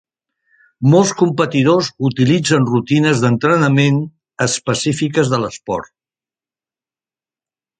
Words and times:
Molts 0.93 1.11
competidors 1.19 1.89
utilitzen 2.09 2.65
rutines 2.71 3.21
d'entrenament 3.25 4.01
específiques 4.47 5.31
de 5.35 5.41
l'esport. 5.45 5.93